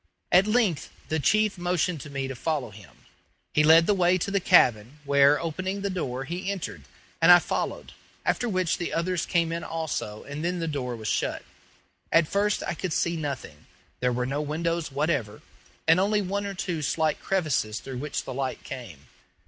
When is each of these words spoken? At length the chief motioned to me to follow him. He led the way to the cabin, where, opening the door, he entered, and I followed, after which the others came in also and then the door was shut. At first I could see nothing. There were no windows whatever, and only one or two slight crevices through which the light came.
At 0.31 0.47
length 0.47 0.89
the 1.09 1.19
chief 1.19 1.59
motioned 1.59 2.01
to 2.01 2.09
me 2.09 2.27
to 2.27 2.33
follow 2.33 2.71
him. 2.71 3.05
He 3.53 3.63
led 3.63 3.85
the 3.85 3.93
way 3.93 4.17
to 4.17 4.31
the 4.31 4.39
cabin, 4.39 4.97
where, 5.05 5.39
opening 5.39 5.81
the 5.81 5.91
door, 5.91 6.23
he 6.23 6.49
entered, 6.49 6.85
and 7.21 7.31
I 7.31 7.37
followed, 7.37 7.91
after 8.25 8.49
which 8.49 8.79
the 8.79 8.93
others 8.93 9.27
came 9.27 9.51
in 9.51 9.63
also 9.63 10.23
and 10.23 10.43
then 10.43 10.57
the 10.57 10.67
door 10.67 10.95
was 10.95 11.07
shut. 11.07 11.43
At 12.11 12.27
first 12.27 12.63
I 12.65 12.73
could 12.73 12.93
see 12.93 13.15
nothing. 13.15 13.67
There 13.99 14.11
were 14.11 14.25
no 14.25 14.41
windows 14.41 14.91
whatever, 14.91 15.43
and 15.87 15.99
only 15.99 16.23
one 16.23 16.47
or 16.47 16.55
two 16.55 16.81
slight 16.81 17.21
crevices 17.21 17.79
through 17.79 17.99
which 17.99 18.23
the 18.23 18.33
light 18.33 18.63
came. 18.63 19.05